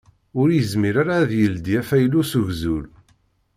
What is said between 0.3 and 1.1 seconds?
Ur yezmir